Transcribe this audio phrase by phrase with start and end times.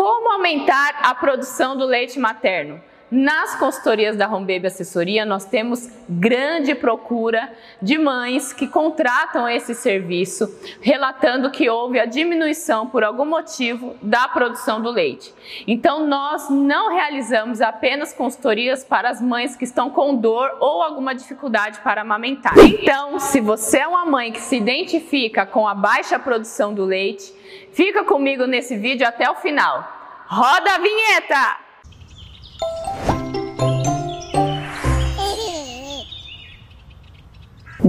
[0.00, 2.82] Como aumentar a produção do leite materno?
[3.10, 7.52] Nas consultorias da Home Baby Assessoria, nós temos grande procura
[7.82, 10.48] de mães que contratam esse serviço,
[10.80, 15.34] relatando que houve a diminuição por algum motivo da produção do leite.
[15.66, 21.12] Então, nós não realizamos apenas consultorias para as mães que estão com dor ou alguma
[21.12, 22.54] dificuldade para amamentar.
[22.58, 27.34] Então, se você é uma mãe que se identifica com a baixa produção do leite,
[27.72, 29.84] fica comigo nesse vídeo até o final.
[30.28, 31.69] Roda a vinheta!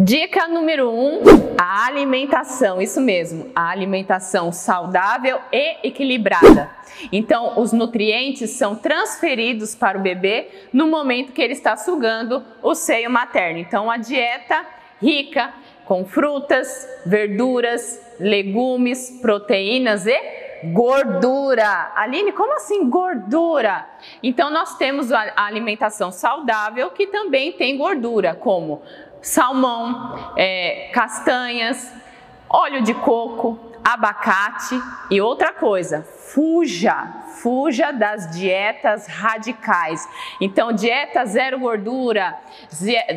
[0.04, 1.22] Dica número 1, um,
[1.60, 6.72] a alimentação, isso mesmo, a alimentação saudável e equilibrada.
[7.12, 12.74] Então, os nutrientes são transferidos para o bebê no momento que ele está sugando o
[12.74, 13.60] seio materno.
[13.60, 14.66] Então, a dieta
[15.00, 15.54] rica
[15.86, 20.20] com frutas, verduras, legumes, proteínas e
[20.74, 21.92] gordura.
[21.96, 23.88] Aline, como assim gordura?
[24.24, 28.82] Então, nós temos a alimentação saudável que também tem gordura, como
[29.22, 31.92] salmão, é, castanhas,
[32.50, 37.08] óleo de coco, abacate e outra coisa, fuja,
[37.42, 40.08] fuja das dietas radicais.
[40.40, 42.38] Então, dieta zero gordura,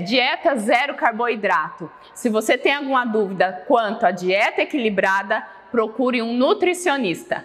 [0.06, 1.90] dieta zero carboidrato.
[2.14, 7.44] Se você tem alguma dúvida quanto à dieta equilibrada, procure um nutricionista.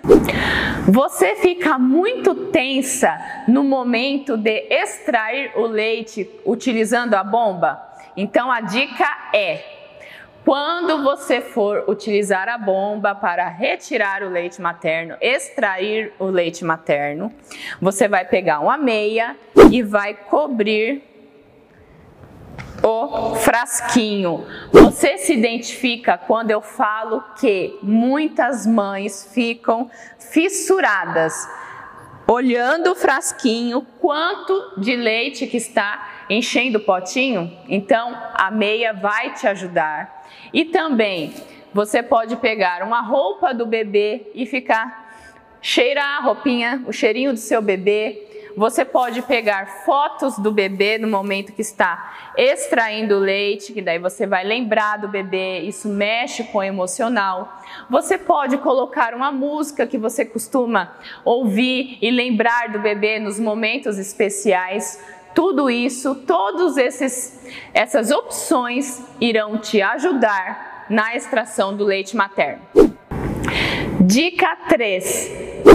[0.87, 7.88] Você fica muito tensa no momento de extrair o leite utilizando a bomba?
[8.21, 9.63] Então a dica é:
[10.43, 17.33] quando você for utilizar a bomba para retirar o leite materno, extrair o leite materno,
[17.79, 19.37] você vai pegar uma meia
[19.71, 21.01] e vai cobrir
[22.83, 24.45] o frasquinho.
[24.73, 31.47] Você se identifica quando eu falo que muitas mães ficam fissuradas
[32.27, 37.51] olhando o frasquinho, quanto de leite que está enchendo o potinho.
[37.67, 40.27] Então, a meia vai te ajudar.
[40.53, 41.33] E também,
[41.73, 45.07] você pode pegar uma roupa do bebê e ficar
[45.61, 48.29] cheirar a roupinha, o cheirinho do seu bebê,
[48.59, 53.99] você pode pegar fotos do bebê no momento que está extraindo o leite, que daí
[53.99, 57.61] você vai lembrar do bebê, isso mexe com o emocional.
[57.89, 63.97] Você pode colocar uma música que você costuma ouvir e lembrar do bebê nos momentos
[63.97, 65.01] especiais.
[65.39, 66.17] Tudo isso,
[66.75, 67.39] esses
[67.73, 72.61] essas opções irão te ajudar na extração do leite materno.
[74.01, 75.31] Dica 3.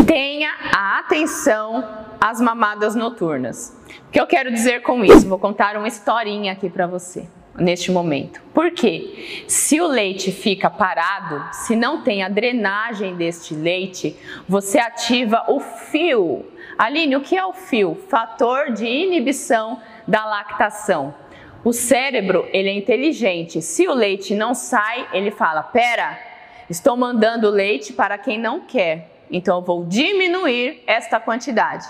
[0.06, 1.82] Tenha a atenção
[2.20, 3.74] as mamadas noturnas.
[4.06, 5.26] O que eu quero dizer com isso?
[5.26, 7.26] Vou contar uma historinha aqui para você
[7.56, 8.42] neste momento.
[8.52, 9.44] Por quê?
[9.48, 14.14] Se o leite fica parado, se não tem a drenagem deste leite,
[14.46, 16.44] você ativa o fio.
[16.76, 17.94] Aline, o que é o fio?
[18.08, 21.14] Fator de inibição da lactação.
[21.64, 23.62] O cérebro, ele é inteligente.
[23.62, 26.18] Se o leite não sai, ele fala: "Pera,
[26.68, 29.24] estou mandando leite para quem não quer.
[29.30, 31.86] Então eu vou diminuir esta quantidade."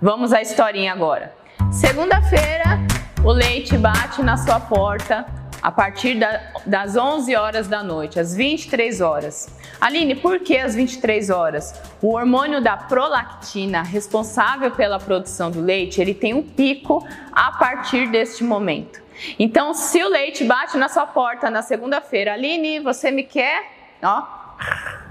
[0.00, 1.34] Vamos à historinha agora.
[1.70, 2.80] Segunda-feira,
[3.24, 5.24] o leite bate na sua porta
[5.66, 9.48] a partir da, das 11 horas da noite, às 23 horas.
[9.80, 11.74] Aline, por que às 23 horas?
[12.00, 18.08] O hormônio da prolactina, responsável pela produção do leite, ele tem um pico a partir
[18.12, 19.02] deste momento.
[19.40, 23.64] Então, se o leite bate na sua porta na segunda-feira, Aline, você me quer?
[24.04, 24.22] Ó,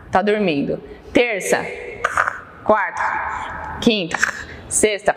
[0.09, 0.81] tá dormindo.
[1.11, 1.65] Terça,
[2.63, 4.17] quarta, quinta,
[4.69, 5.13] Sexta,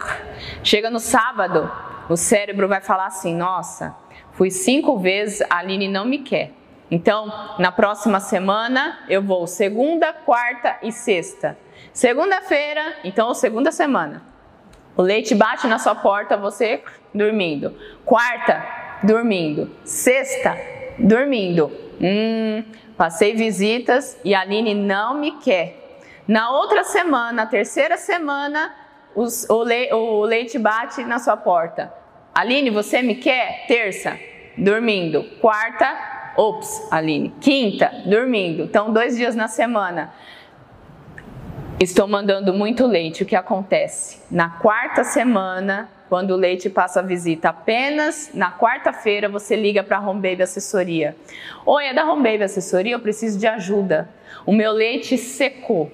[0.65, 1.71] chega no sábado,
[2.09, 3.95] o cérebro vai falar assim: nossa,
[4.39, 6.53] fui cinco vezes, a Aline não me quer.
[6.89, 7.27] Então,
[7.59, 11.59] na próxima semana, eu vou segunda, quarta e sexta.
[11.93, 14.23] Segunda-feira, então, segunda semana.
[14.97, 17.75] O leite bate na sua porta, você dormindo.
[18.05, 18.65] Quarta,
[19.03, 19.71] dormindo.
[19.85, 20.57] Sexta,
[21.01, 21.73] dormindo.
[22.01, 22.63] Hum,
[22.97, 25.99] passei visitas e a Aline não me quer.
[26.29, 28.73] Na outra semana, terceira semana,
[29.17, 31.93] os, o, le, o leite bate na sua porta.
[32.35, 33.67] Aline, você me quer?
[33.67, 34.19] Terça,
[34.57, 35.25] dormindo.
[35.41, 37.35] Quarta, ops, Aline.
[37.41, 38.65] Quinta, dormindo.
[38.65, 40.13] Então, dois dias na semana.
[41.81, 43.23] Estou mandando muito leite.
[43.23, 44.21] O que acontece?
[44.31, 49.99] Na quarta semana, quando o leite passa a visita, apenas na quarta-feira você liga para
[49.99, 51.15] a Home Baby Assessoria.
[51.65, 54.09] Oi, é da Home Baby Assessoria, eu preciso de ajuda.
[54.45, 55.93] O meu leite secou.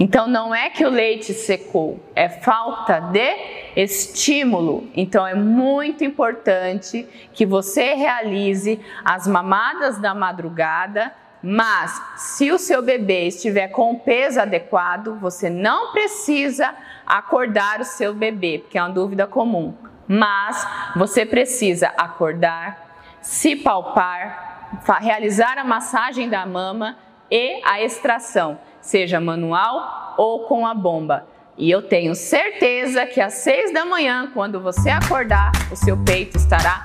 [0.00, 3.36] Então não é que o leite secou, é falta de
[3.76, 4.88] estímulo.
[4.94, 11.12] Então é muito importante que você realize as mamadas da madrugada
[11.42, 16.74] Mas se o seu bebê estiver com o peso adequado, você não precisa
[17.06, 19.74] acordar o seu bebê, porque é uma dúvida comum.
[20.06, 20.66] Mas
[20.96, 26.96] você precisa acordar, se palpar, realizar a massagem da mama
[27.30, 31.26] e a extração, seja manual ou com a bomba.
[31.56, 36.36] E eu tenho certeza que às seis da manhã, quando você acordar, o seu peito
[36.36, 36.84] estará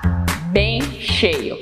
[0.50, 1.56] bem cheio.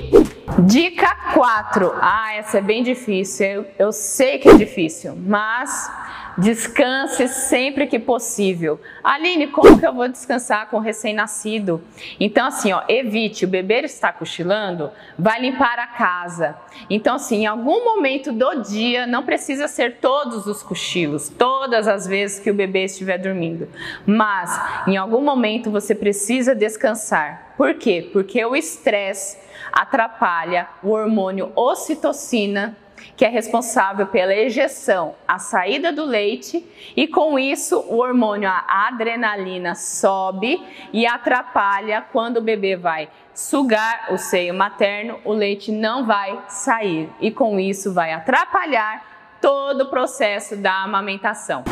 [0.65, 1.93] Dica 4.
[2.01, 3.45] Ah, essa é bem difícil.
[3.45, 5.91] Eu, eu sei que é difícil, mas
[6.37, 8.79] Descanse sempre que possível.
[9.03, 11.83] Aline, como que eu vou descansar com recém-nascido?
[12.19, 16.57] Então, assim, ó, evite, o bebê está cochilando, vai limpar a casa.
[16.89, 22.07] Então, assim, em algum momento do dia, não precisa ser todos os cochilos, todas as
[22.07, 23.67] vezes que o bebê estiver dormindo.
[24.05, 27.53] Mas, em algum momento, você precisa descansar.
[27.55, 28.09] Por quê?
[28.11, 29.37] Porque o estresse
[29.71, 32.75] atrapalha o hormônio ocitocina
[33.15, 36.65] que é responsável pela ejeção, a saída do leite,
[36.95, 40.61] e com isso o hormônio a adrenalina sobe
[40.91, 47.09] e atrapalha quando o bebê vai sugar o seio materno, o leite não vai sair
[47.19, 51.63] e com isso vai atrapalhar todo o processo da amamentação.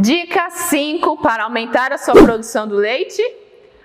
[0.00, 3.22] Dica 5 para aumentar a sua produção do leite: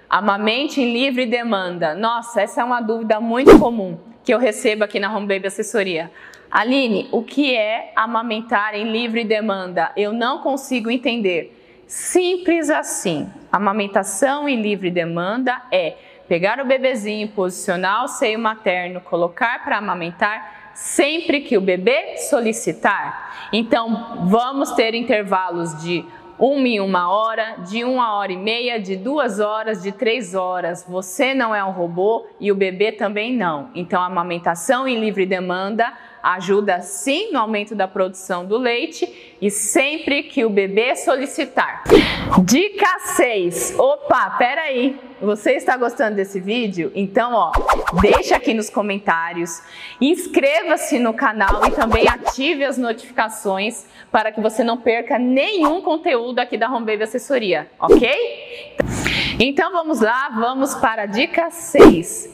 [0.10, 1.94] amamente em livre demanda.
[1.94, 6.12] Nossa, essa é uma dúvida muito comum que eu recebo aqui na Home Baby Assessoria.
[6.52, 9.92] Aline, o que é amamentar em livre demanda?
[9.96, 11.58] Eu não consigo entender.
[11.88, 13.30] Simples assim.
[13.50, 15.96] Amamentação em livre demanda é
[16.28, 23.50] pegar o bebezinho, posicionar o seio materno, colocar para amamentar sempre que o bebê solicitar.
[23.54, 26.06] Então, vamos ter intervalos de
[26.38, 30.84] uma em uma hora, de uma hora e meia, de duas horas, de três horas.
[30.90, 33.70] Você não é um robô e o bebê também não.
[33.76, 39.50] Então, a amamentação em livre demanda ajuda sim no aumento da produção do leite e
[39.50, 41.84] sempre que o bebê solicitar.
[42.44, 43.76] Dica 6.
[43.78, 45.00] Opa, peraí.
[45.22, 46.92] Você está gostando desse vídeo?
[46.96, 47.52] Então, ó,
[48.02, 49.62] deixa aqui nos comentários,
[50.00, 56.40] inscreva-se no canal e também ative as notificações para que você não perca nenhum conteúdo
[56.40, 58.10] aqui da Home Baby Assessoria, ok?
[59.40, 62.30] Então vamos lá, vamos para a dica 6.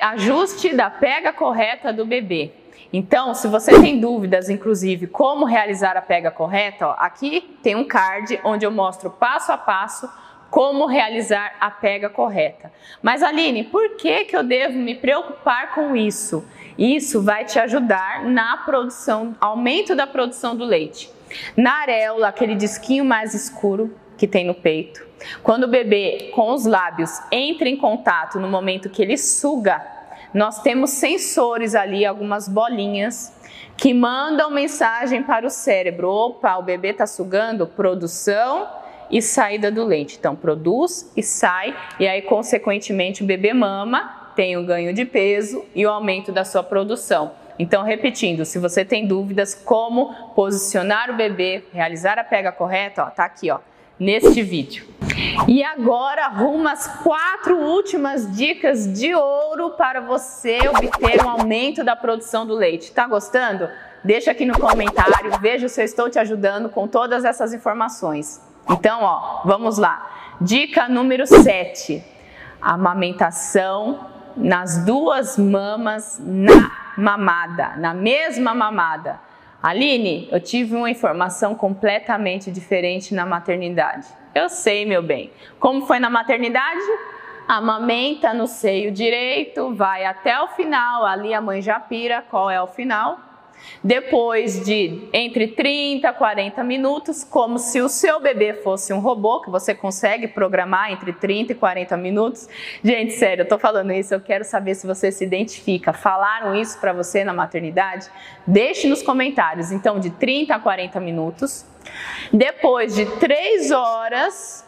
[0.00, 2.52] ajuste da pega correta do bebê.
[2.92, 7.84] Então, se você tem dúvidas, inclusive, como realizar a pega correta, ó, aqui tem um
[7.84, 10.08] card onde eu mostro passo a passo
[10.50, 12.72] como realizar a pega correta.
[13.02, 16.44] Mas Aline, por que, que eu devo me preocupar com isso?
[16.78, 21.10] Isso vai te ajudar na produção, aumento da produção do leite.
[21.56, 25.04] Na areola, aquele disquinho mais escuro que tem no peito,
[25.42, 29.84] quando o bebê com os lábios entra em contato no momento que ele suga
[30.36, 33.32] nós temos sensores ali, algumas bolinhas,
[33.74, 38.68] que mandam mensagem para o cérebro: opa, o bebê está sugando, produção
[39.10, 40.16] e saída do leite.
[40.18, 45.64] Então, produz e sai, e aí, consequentemente, o bebê mama, tem o ganho de peso
[45.74, 47.32] e o aumento da sua produção.
[47.58, 53.06] Então, repetindo, se você tem dúvidas como posicionar o bebê, realizar a pega correta, ó,
[53.06, 53.58] tá aqui, ó,
[53.98, 54.86] neste vídeo.
[55.48, 61.96] E agora rumo às quatro últimas dicas de ouro para você obter um aumento da
[61.96, 62.92] produção do leite.
[62.92, 63.68] Tá gostando?
[64.04, 68.40] Deixa aqui no comentário, veja se eu estou te ajudando com todas essas informações.
[68.70, 70.34] Então, ó, vamos lá.
[70.40, 72.04] Dica número 7.
[72.60, 79.20] Amamentação nas duas mamas na mamada, na mesma mamada.
[79.66, 84.06] Aline, eu tive uma informação completamente diferente na maternidade.
[84.32, 85.32] Eu sei, meu bem.
[85.58, 86.78] Como foi na maternidade?
[87.48, 92.62] Amamenta no seio direito, vai até o final, ali a mãe já pira qual é
[92.62, 93.18] o final.
[93.82, 99.40] Depois de entre 30 a 40 minutos, como se o seu bebê fosse um robô,
[99.40, 102.48] que você consegue programar entre 30 e 40 minutos.
[102.82, 105.92] Gente, sério, eu tô falando isso, eu quero saber se você se identifica.
[105.92, 108.08] Falaram isso para você na maternidade?
[108.46, 109.70] Deixe nos comentários.
[109.70, 111.64] Então, de 30 a 40 minutos.
[112.32, 114.64] Depois de 3 horas,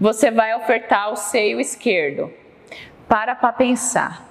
[0.00, 2.32] você vai ofertar o seio esquerdo.
[3.08, 4.26] Para para pensar.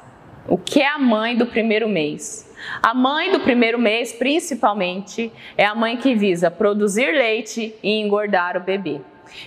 [0.47, 2.50] O que é a mãe do primeiro mês?
[2.81, 8.57] A mãe do primeiro mês, principalmente, é a mãe que visa produzir leite e engordar
[8.57, 9.01] o bebê.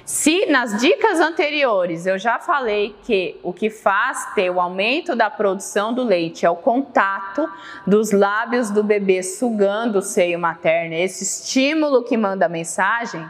[0.05, 5.29] Se nas dicas anteriores eu já falei que o que faz ter o aumento da
[5.29, 7.47] produção do leite é o contato
[7.87, 13.25] dos lábios do bebê sugando o seio materno, esse estímulo que manda a mensagem,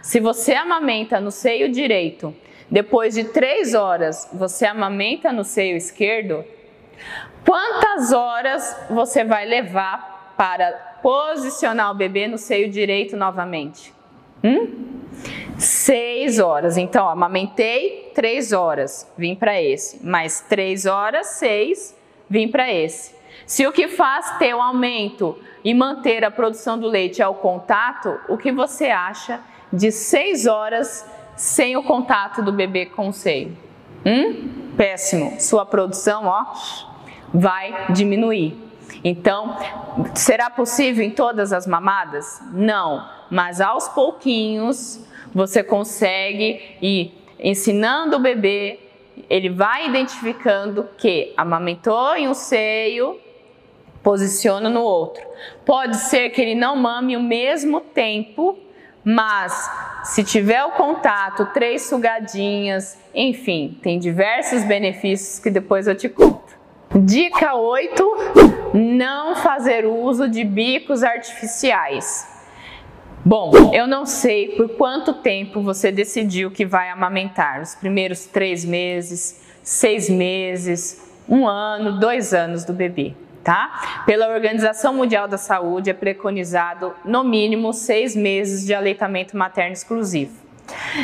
[0.00, 2.34] se você amamenta no seio direito,
[2.70, 6.44] depois de três horas você amamenta no seio esquerdo,
[7.44, 13.92] Quantas horas você vai levar para posicionar o bebê no seio direito novamente?
[14.42, 14.90] Hum?
[15.58, 16.76] Seis horas.
[16.76, 20.04] Então, ó, amamentei três horas, vim para esse.
[20.04, 21.96] Mais três horas, seis,
[22.28, 23.14] vim para esse.
[23.46, 27.34] Se o que faz ter o aumento e manter a produção do leite é o
[27.34, 29.40] contato, o que você acha
[29.72, 31.04] de seis horas
[31.36, 33.56] sem o contato do bebê com o seio?
[34.06, 34.72] Hum?
[34.76, 35.40] Péssimo.
[35.40, 36.46] Sua produção, ó,
[37.32, 38.56] vai diminuir.
[39.04, 39.56] Então,
[40.14, 42.40] será possível em todas as mamadas?
[42.52, 48.78] Não, mas aos pouquinhos você consegue ir ensinando o bebê,
[49.28, 53.18] ele vai identificando que amamentou em um seio,
[54.02, 55.22] posiciona no outro.
[55.64, 58.58] Pode ser que ele não mame o mesmo tempo,
[59.04, 59.70] mas
[60.04, 66.39] se tiver o contato, três sugadinhas, enfim, tem diversos benefícios que depois eu te conto.
[66.98, 72.28] Dica 8: não fazer uso de bicos artificiais.
[73.24, 77.60] Bom, eu não sei por quanto tempo você decidiu que vai amamentar.
[77.60, 84.02] Os primeiros três meses, seis meses, um ano, dois anos do bebê, tá?
[84.04, 90.32] Pela Organização Mundial da Saúde é preconizado no mínimo seis meses de aleitamento materno exclusivo.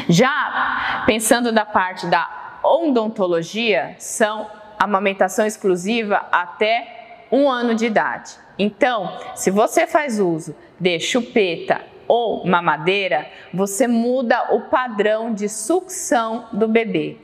[0.08, 8.32] Já pensando da parte da odontologia, são amamentação exclusiva até um ano de idade.
[8.58, 16.48] Então, se você faz uso de chupeta ou mamadeira, você muda o padrão de sucção
[16.52, 17.18] do bebê.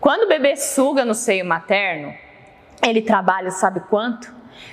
[0.00, 2.14] Quando o bebê suga no seio materno,
[2.82, 4.32] ele trabalha, sabe quanto?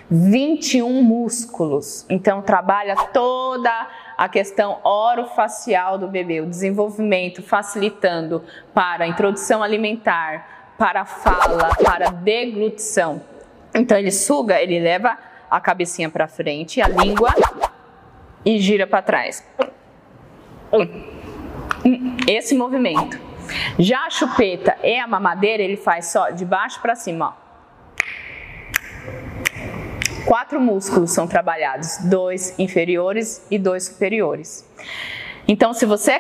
[0.10, 2.06] 21 músculos.
[2.10, 3.72] Então trabalha toda
[4.18, 12.10] a questão orofacial do bebê, o desenvolvimento, facilitando para a introdução alimentar, para fala, para
[12.10, 13.22] deglutição.
[13.74, 15.18] Então ele suga, ele leva
[15.50, 17.34] a cabecinha para frente, a língua
[18.46, 19.46] e gira para trás.
[22.28, 23.20] Esse movimento.
[23.78, 27.46] Já a chupeta e a mamadeira, ele faz só de baixo para cima, ó.
[30.26, 34.68] Quatro músculos são trabalhados, dois inferiores e dois superiores.
[35.48, 36.20] Então, se você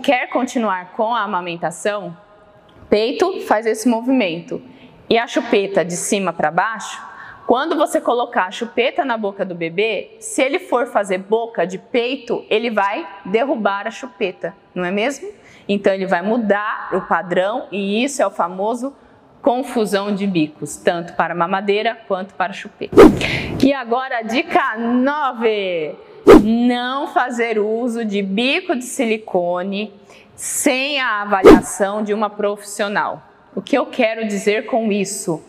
[0.00, 2.16] quer continuar com a amamentação,
[2.88, 4.62] peito faz esse movimento
[5.08, 7.14] e a chupeta de cima para baixo
[7.46, 11.76] quando você colocar a chupeta na boca do bebê, se ele for fazer boca de
[11.76, 15.28] peito, ele vai derrubar a chupeta, não é mesmo?
[15.68, 18.94] Então ele vai mudar o padrão e isso é o famoso
[19.42, 22.96] confusão de bicos, tanto para mamadeira quanto para chupeta.
[23.62, 25.94] E agora dica 9:
[26.42, 29.92] não fazer uso de bico de silicone
[30.36, 33.22] sem a avaliação de uma profissional.
[33.54, 35.40] O que eu quero dizer com isso?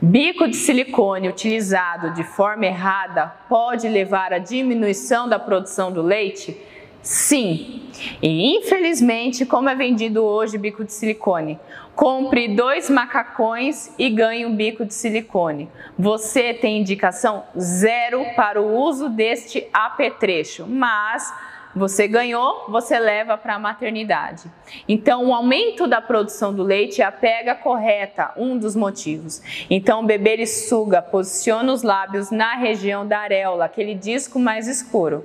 [0.00, 6.60] Bico de silicone utilizado de forma errada pode levar à diminuição da produção do leite?
[7.00, 7.82] Sim.
[8.20, 11.58] E infelizmente, como é vendido hoje bico de silicone?
[11.94, 15.70] Compre dois macacões e ganhe um bico de silicone.
[15.98, 21.32] Você tem indicação zero para o uso deste apetrecho, mas
[21.74, 24.50] você ganhou, você leva para a maternidade.
[24.88, 29.42] Então, o aumento da produção do leite é a pega correta, um dos motivos.
[29.68, 34.68] Então, o bebê ele suga, posiciona os lábios na região da areola, aquele disco mais
[34.68, 35.24] escuro.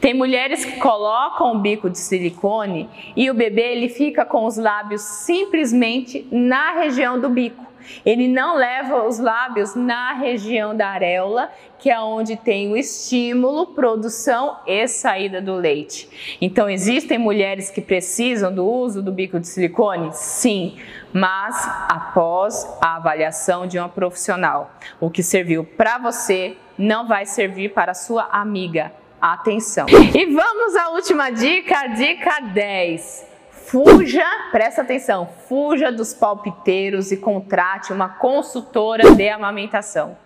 [0.00, 4.56] Tem mulheres que colocam o bico de silicone e o bebê ele fica com os
[4.56, 7.67] lábios simplesmente na região do bico.
[8.04, 13.68] Ele não leva os lábios na região da areola, que é onde tem o estímulo,
[13.68, 16.08] produção e saída do leite.
[16.40, 20.10] Então, existem mulheres que precisam do uso do bico de silicone?
[20.12, 20.76] Sim,
[21.12, 21.56] mas
[21.88, 24.70] após a avaliação de uma profissional.
[25.00, 29.86] O que serviu para você não vai servir para a sua amiga atenção.
[30.14, 33.27] E vamos à última dica, dica 10.
[33.70, 40.16] Fuja, presta atenção, fuja dos palpiteiros e contrate uma consultora de amamentação.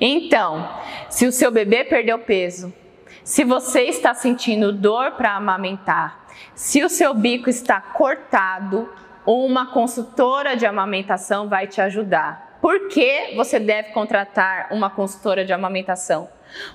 [0.00, 0.68] Então,
[1.10, 2.72] se o seu bebê perdeu peso,
[3.24, 8.88] se você está sentindo dor para amamentar, se o seu bico está cortado,
[9.26, 12.58] uma consultora de amamentação vai te ajudar.
[12.62, 16.28] Por que você deve contratar uma consultora de amamentação?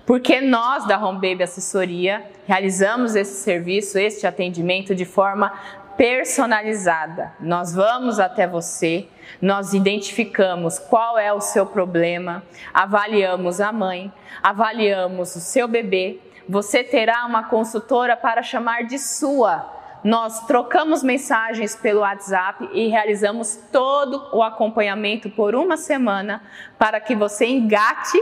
[0.06, 5.54] Porque nós da Home Baby Assessoria realizamos esse serviço, este atendimento de forma
[5.98, 7.34] personalizada.
[7.40, 9.08] Nós vamos até você,
[9.42, 16.20] nós identificamos qual é o seu problema, avaliamos a mãe, avaliamos o seu bebê.
[16.48, 19.74] Você terá uma consultora para chamar de sua.
[20.04, 26.44] Nós trocamos mensagens pelo WhatsApp e realizamos todo o acompanhamento por uma semana
[26.78, 28.18] para que você engate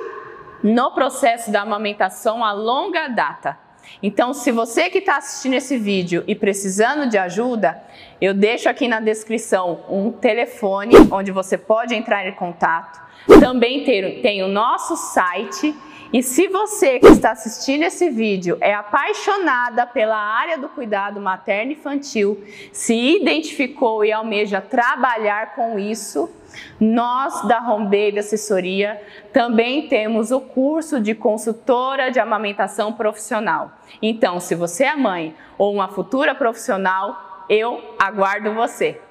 [0.64, 3.65] no processo da amamentação a longa data.
[4.02, 7.82] Então, se você que está assistindo esse vídeo e precisando de ajuda,
[8.20, 13.00] eu deixo aqui na descrição um telefone onde você pode entrar em contato.
[13.40, 15.76] Também tem, tem o nosso site.
[16.16, 21.74] E se você que está assistindo esse vídeo é apaixonada pela área do cuidado materno
[21.74, 22.42] infantil,
[22.72, 26.34] se identificou e almeja trabalhar com isso,
[26.80, 28.98] nós da Home Baby Assessoria
[29.34, 33.74] também temos o curso de consultora de amamentação profissional.
[34.02, 39.02] Então, se você é mãe ou uma futura profissional, eu aguardo você.